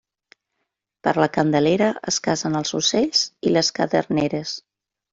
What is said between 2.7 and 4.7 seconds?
ocells i les caderneres.